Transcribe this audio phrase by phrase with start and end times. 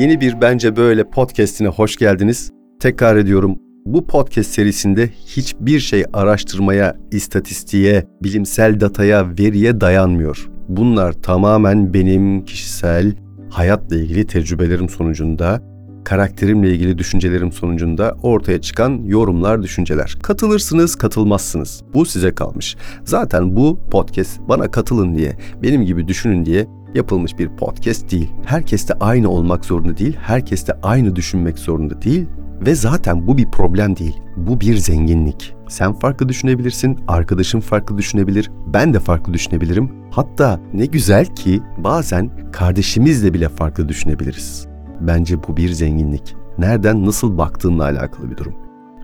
[0.00, 2.50] Yeni bir bence böyle podcast'ine hoş geldiniz.
[2.82, 3.56] Tekrar ediyorum.
[3.86, 10.50] Bu podcast serisinde hiçbir şey araştırmaya, istatistiğe, bilimsel dataya, veriye dayanmıyor.
[10.68, 13.12] Bunlar tamamen benim kişisel
[13.50, 15.62] hayatla ilgili tecrübelerim sonucunda,
[16.04, 20.16] karakterimle ilgili düşüncelerim sonucunda ortaya çıkan yorumlar, düşünceler.
[20.22, 21.82] Katılırsınız, katılmazsınız.
[21.94, 22.76] Bu size kalmış.
[23.04, 28.30] Zaten bu podcast bana katılın diye, benim gibi düşünün diye yapılmış bir podcast değil.
[28.44, 32.26] Herkes de aynı olmak zorunda değil, herkes de aynı düşünmek zorunda değil
[32.66, 34.16] ve zaten bu bir problem değil.
[34.36, 35.54] Bu bir zenginlik.
[35.68, 39.92] Sen farklı düşünebilirsin, arkadaşın farklı düşünebilir, ben de farklı düşünebilirim.
[40.10, 44.69] Hatta ne güzel ki bazen kardeşimizle bile farklı düşünebiliriz.
[45.00, 46.36] Bence bu bir zenginlik.
[46.58, 48.54] Nereden nasıl baktığınla alakalı bir durum.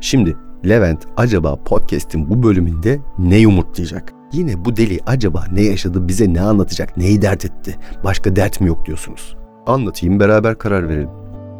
[0.00, 0.36] Şimdi
[0.68, 4.12] Levent acaba podcast'in bu bölümünde ne yumurtlayacak?
[4.32, 8.68] Yine bu deli acaba ne yaşadı, bize ne anlatacak, neyi dert etti, başka dert mi
[8.68, 9.36] yok diyorsunuz?
[9.66, 11.10] Anlatayım beraber karar verelim.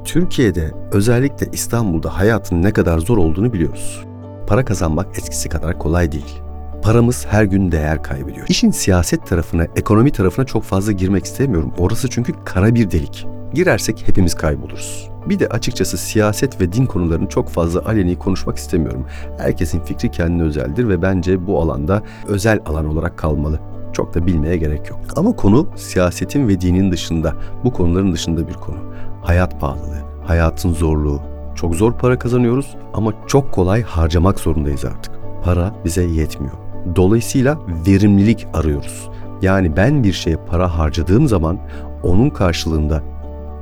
[0.04, 4.04] Türkiye'de özellikle İstanbul'da hayatın ne kadar zor olduğunu biliyoruz.
[4.46, 6.42] Para kazanmak eskisi kadar kolay değil.
[6.86, 8.46] Paramız her gün değer kaybediyor.
[8.48, 11.72] İşin siyaset tarafına, ekonomi tarafına çok fazla girmek istemiyorum.
[11.78, 13.26] Orası çünkü kara bir delik.
[13.54, 15.10] Girersek hepimiz kayboluruz.
[15.28, 19.06] Bir de açıkçası siyaset ve din konularını çok fazla aleni konuşmak istemiyorum.
[19.38, 23.60] Herkesin fikri kendine özeldir ve bence bu alanda özel alan olarak kalmalı.
[23.92, 25.00] Çok da bilmeye gerek yok.
[25.16, 28.78] Ama konu siyasetin ve dinin dışında, bu konuların dışında bir konu.
[29.22, 31.20] Hayat pahalılığı, hayatın zorluğu.
[31.54, 35.14] Çok zor para kazanıyoruz ama çok kolay harcamak zorundayız artık.
[35.44, 36.65] Para bize yetmiyor.
[36.96, 39.10] Dolayısıyla verimlilik arıyoruz.
[39.42, 41.58] Yani ben bir şeye para harcadığım zaman
[42.02, 43.02] onun karşılığında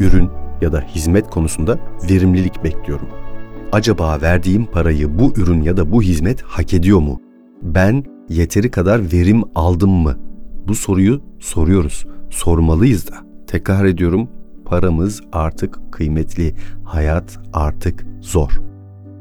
[0.01, 0.31] ürün
[0.61, 1.79] ya da hizmet konusunda
[2.11, 3.09] verimlilik bekliyorum.
[3.73, 7.21] Acaba verdiğim parayı bu ürün ya da bu hizmet hak ediyor mu?
[7.63, 10.17] Ben yeteri kadar verim aldım mı?
[10.69, 12.07] Bu soruyu soruyoruz.
[12.31, 13.15] Sormalıyız da.
[13.47, 14.29] Tekrar ediyorum.
[14.65, 16.55] Paramız artık kıymetli.
[16.85, 18.51] Hayat artık zor.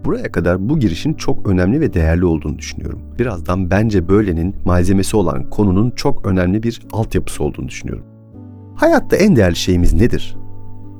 [0.05, 2.99] Buraya kadar bu girişin çok önemli ve değerli olduğunu düşünüyorum.
[3.19, 8.05] Birazdan bence böylenin malzemesi olan konunun çok önemli bir altyapısı olduğunu düşünüyorum.
[8.75, 10.37] Hayatta en değerli şeyimiz nedir?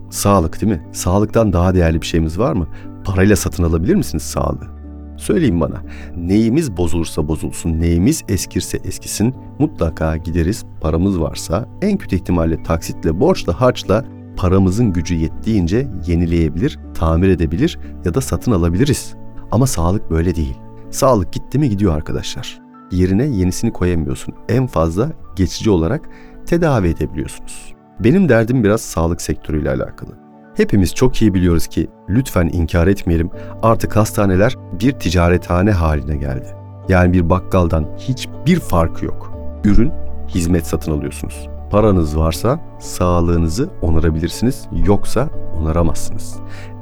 [0.10, 0.84] Sağlık değil mi?
[0.92, 2.68] Sağlıktan daha değerli bir şeyimiz var mı?
[3.06, 4.74] Parayla satın alabilir misiniz sağlığı?
[5.18, 5.82] Söyleyin bana.
[6.18, 10.66] Neyimiz bozulursa bozulsun, neyimiz eskirse eskisin mutlaka gideriz.
[10.82, 14.06] Paramız varsa en kötü ihtimalle taksitle, borçla, harçla
[14.38, 19.16] paramızın gücü yettiğince yenileyebilir, tamir edebilir ya da satın alabiliriz.
[19.52, 20.58] Ama sağlık böyle değil.
[20.92, 22.62] Sağlık gitti mi gidiyor arkadaşlar.
[22.92, 24.34] Yerine yenisini koyamıyorsun.
[24.50, 26.10] En fazla geçici olarak
[26.46, 27.74] tedavi edebiliyorsunuz.
[28.00, 30.12] Benim derdim biraz sağlık sektörüyle alakalı.
[30.56, 33.30] Hepimiz çok iyi biliyoruz ki lütfen inkar etmeyelim
[33.62, 36.48] artık hastaneler bir ticarethane haline geldi.
[36.90, 39.34] Yani bir bakkaldan hiçbir farkı yok.
[39.64, 39.92] Ürün,
[40.28, 41.53] hizmet satın alıyorsunuz.
[41.74, 45.30] Paranız varsa sağlığınızı onarabilirsiniz, yoksa
[45.60, 46.36] onaramazsınız.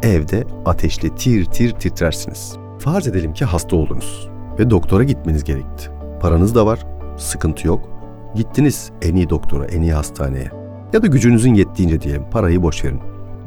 [0.03, 2.55] Evde ateşle tir tir titrersiniz.
[2.79, 5.89] Farz edelim ki hasta oldunuz ve doktora gitmeniz gerekti.
[6.19, 6.79] Paranız da var,
[7.17, 7.89] sıkıntı yok.
[8.35, 10.51] Gittiniz en iyi doktora, en iyi hastaneye.
[10.93, 12.99] Ya da gücünüzün yettiğince diyelim, parayı boş verin.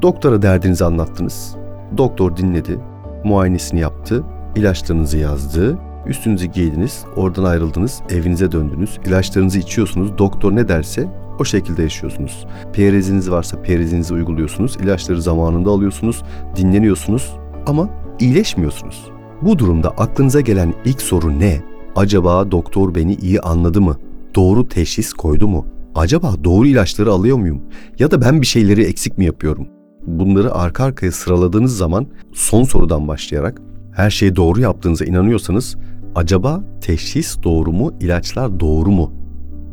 [0.02, 1.56] Doktora derdinizi anlattınız.
[1.96, 2.80] Doktor dinledi,
[3.24, 4.24] muayenesini yaptı,
[4.56, 11.82] ilaçlarınızı yazdı, üstünüzü giydiniz, oradan ayrıldınız, evinize döndünüz, ilaçlarınızı içiyorsunuz, doktor ne derse o şekilde
[11.82, 12.46] yaşıyorsunuz.
[12.72, 16.22] Pereziniz varsa perezinizi uyguluyorsunuz, ilaçları zamanında alıyorsunuz,
[16.56, 17.32] dinleniyorsunuz
[17.66, 17.88] ama
[18.20, 19.10] iyileşmiyorsunuz.
[19.42, 21.62] Bu durumda aklınıza gelen ilk soru ne?
[21.96, 23.96] Acaba doktor beni iyi anladı mı?
[24.34, 25.66] Doğru teşhis koydu mu?
[25.94, 27.62] Acaba doğru ilaçları alıyor muyum?
[27.98, 29.66] Ya da ben bir şeyleri eksik mi yapıyorum?
[30.06, 33.62] Bunları arka arkaya sıraladığınız zaman son sorudan başlayarak
[33.92, 35.76] her şeyi doğru yaptığınıza inanıyorsanız
[36.14, 39.12] acaba teşhis doğru mu, ilaçlar doğru mu?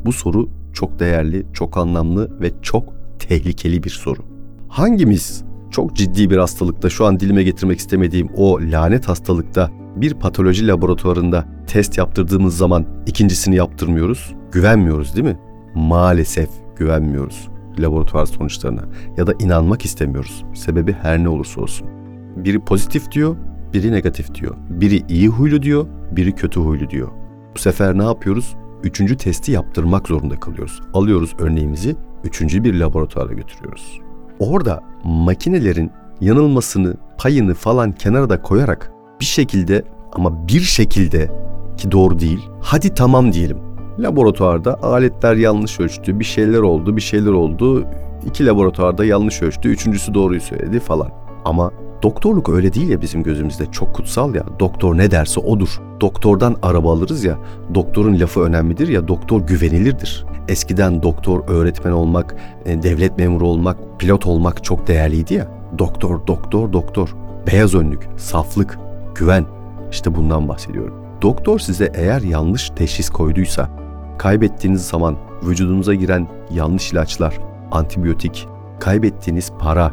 [0.05, 4.21] Bu soru çok değerli, çok anlamlı ve çok tehlikeli bir soru.
[4.67, 10.67] Hangimiz çok ciddi bir hastalıkta şu an dilime getirmek istemediğim o lanet hastalıkta bir patoloji
[10.67, 14.33] laboratuvarında test yaptırdığımız zaman ikincisini yaptırmıyoruz?
[14.51, 15.39] Güvenmiyoruz değil mi?
[15.75, 18.81] Maalesef güvenmiyoruz laboratuvar sonuçlarına
[19.17, 20.45] ya da inanmak istemiyoruz.
[20.53, 21.87] Sebebi her ne olursa olsun.
[22.35, 23.35] Biri pozitif diyor,
[23.73, 24.55] biri negatif diyor.
[24.69, 27.07] Biri iyi huylu diyor, biri kötü huylu diyor.
[27.55, 28.55] Bu sefer ne yapıyoruz?
[28.83, 30.81] Üçüncü testi yaptırmak zorunda kalıyoruz.
[30.93, 33.99] Alıyoruz örneğimizi, üçüncü bir laboratuvara götürüyoruz.
[34.39, 35.91] Orada makinelerin
[36.21, 39.83] yanılmasını, payını falan kenara da koyarak bir şekilde
[40.13, 41.31] ama bir şekilde
[41.77, 43.57] ki doğru değil, hadi tamam diyelim.
[43.99, 47.85] Laboratuvarda aletler yanlış ölçtü, bir şeyler oldu, bir şeyler oldu.
[48.25, 51.11] İki laboratuvarda yanlış ölçtü, üçüncüsü doğruyu söyledi falan.
[51.45, 51.71] Ama
[52.03, 54.43] doktorluk öyle değil ya bizim gözümüzde çok kutsal ya.
[54.59, 55.81] Doktor ne derse odur.
[56.01, 57.37] Doktordan araba alırız ya.
[57.73, 60.25] Doktorun lafı önemlidir ya doktor güvenilirdir.
[60.47, 65.47] Eskiden doktor, öğretmen olmak, e, devlet memuru olmak, pilot olmak çok değerliydi ya.
[65.79, 67.15] Doktor, doktor, doktor.
[67.47, 68.79] Beyaz önlük, saflık,
[69.15, 69.45] güven.
[69.91, 70.93] İşte bundan bahsediyorum.
[71.21, 73.69] Doktor size eğer yanlış teşhis koyduysa,
[74.17, 77.37] kaybettiğiniz zaman vücudunuza giren yanlış ilaçlar,
[77.71, 78.47] antibiyotik,
[78.79, 79.91] kaybettiğiniz para,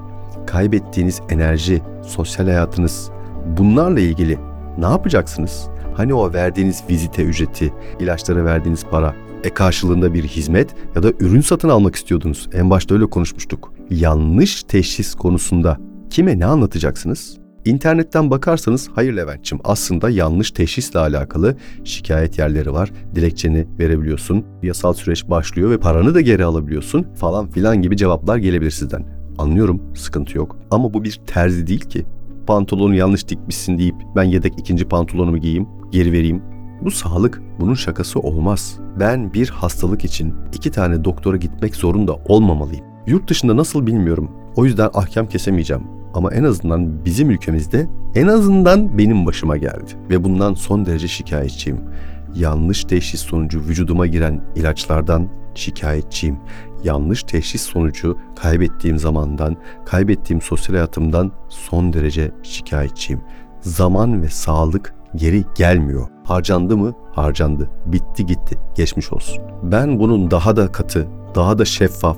[0.48, 3.10] kaybettiğiniz enerji, sosyal hayatınız
[3.46, 4.38] bunlarla ilgili
[4.78, 5.68] ne yapacaksınız?
[5.96, 9.14] Hani o verdiğiniz vizite ücreti, ilaçlara verdiğiniz para,
[9.44, 12.48] e karşılığında bir hizmet ya da ürün satın almak istiyordunuz.
[12.52, 13.72] En başta öyle konuşmuştuk.
[13.90, 15.76] Yanlış teşhis konusunda
[16.10, 17.38] kime ne anlatacaksınız?
[17.64, 22.90] İnternetten bakarsanız hayır Levent'ciğim aslında yanlış teşhisle alakalı şikayet yerleri var.
[23.14, 28.70] Dilekçeni verebiliyorsun, yasal süreç başlıyor ve paranı da geri alabiliyorsun falan filan gibi cevaplar gelebilir
[28.70, 29.17] sizden.
[29.38, 32.06] Anlıyorum sıkıntı yok ama bu bir terzi değil ki.
[32.46, 36.42] Pantolonu yanlış dikmişsin deyip ben yedek ikinci pantolonumu giyeyim, geri vereyim.
[36.82, 38.78] Bu sağlık, bunun şakası olmaz.
[39.00, 42.84] Ben bir hastalık için iki tane doktora gitmek zorunda olmamalıyım.
[43.06, 44.30] Yurt dışında nasıl bilmiyorum.
[44.56, 45.82] O yüzden ahkam kesemeyeceğim.
[46.14, 49.92] Ama en azından bizim ülkemizde en azından benim başıma geldi.
[50.10, 51.80] Ve bundan son derece şikayetçiyim.
[52.34, 56.36] Yanlış teşhis sonucu vücuduma giren ilaçlardan şikayetçiyim.
[56.84, 63.20] Yanlış teşhis sonucu kaybettiğim zamandan, kaybettiğim sosyal hayatımdan son derece şikayetçiyim.
[63.60, 66.08] Zaman ve sağlık geri gelmiyor.
[66.24, 66.92] Harcandı mı?
[67.12, 67.70] Harcandı.
[67.86, 68.58] Bitti gitti.
[68.74, 69.42] Geçmiş olsun.
[69.62, 72.16] Ben bunun daha da katı, daha da şeffaf,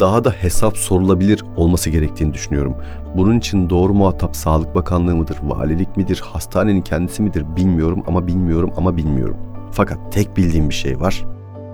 [0.00, 2.76] daha da hesap sorulabilir olması gerektiğini düşünüyorum.
[3.16, 8.72] Bunun için doğru muhatap Sağlık Bakanlığı mıdır, valilik midir, hastanenin kendisi midir bilmiyorum ama bilmiyorum
[8.76, 9.36] ama bilmiyorum.
[9.72, 11.24] Fakat tek bildiğim bir şey var.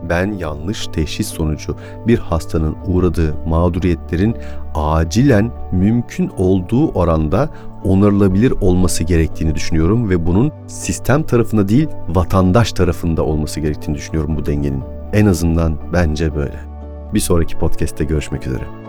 [0.08, 1.76] Ben yanlış teşhis sonucu
[2.06, 4.36] bir hastanın uğradığı mağduriyetlerin
[4.74, 7.50] acilen mümkün olduğu oranda
[7.84, 14.46] onarılabilir olması gerektiğini düşünüyorum ve bunun sistem tarafında değil vatandaş tarafında olması gerektiğini düşünüyorum bu
[14.46, 14.82] dengenin.
[15.12, 16.60] En azından bence böyle.
[17.14, 18.81] Bir sonraki podcast'te görüşmek üzere.